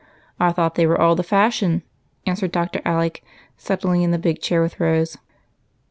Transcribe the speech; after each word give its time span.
"I 0.39 0.51
thought 0.51 0.73
they 0.73 0.87
were 0.87 0.99
all 0.99 1.13
the 1.13 1.21
fashion," 1.21 1.83
answered 2.25 2.51
Dr. 2.51 2.81
Alec, 2.83 3.23
settling 3.55 4.01
in 4.01 4.09
the 4.09 4.17
big 4.17 4.41
chair 4.41 4.63
with 4.63 4.79
Rose. 4.79 5.17